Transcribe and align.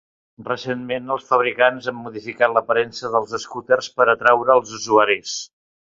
Recentment, 0.45 1.11
els 1.15 1.27
fabricants 1.33 1.89
han 1.93 1.99
modificat 2.07 2.55
l'aparença 2.57 3.13
dels 3.17 3.39
escúters 3.41 3.91
per 3.99 4.09
atraure 4.19 4.59
els 4.61 4.77
usuaris. 4.81 5.37